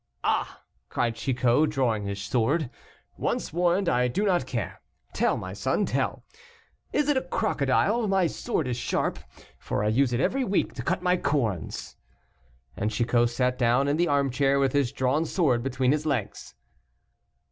"Ah!" 0.23 0.63
cried 0.89 1.13
Chicot, 1.15 1.69
drawing 1.69 2.07
his 2.07 2.19
sword, 2.19 2.71
"once 3.17 3.53
warned, 3.53 3.87
I 3.87 4.07
do 4.07 4.25
not 4.25 4.47
care; 4.47 4.81
tell, 5.13 5.37
my 5.37 5.53
son, 5.53 5.85
tell. 5.85 6.23
Is 6.91 7.07
it 7.07 7.17
a 7.17 7.21
crocodile? 7.21 8.07
my 8.07 8.25
sword 8.25 8.67
is 8.67 8.77
sharp, 8.77 9.19
for 9.59 9.83
I 9.83 9.89
use 9.89 10.11
it 10.11 10.19
every 10.19 10.43
week 10.43 10.73
to 10.73 10.81
cut 10.81 11.03
my 11.03 11.17
corns." 11.17 11.97
And 12.75 12.89
Chicot 12.89 13.29
sat 13.29 13.59
down 13.59 13.87
in 13.87 13.95
the 13.97 14.07
armchair 14.07 14.57
with 14.57 14.73
his 14.73 14.91
drawn 14.91 15.23
sword 15.23 15.61
between 15.61 15.91
his 15.91 16.07
legs. 16.07 16.55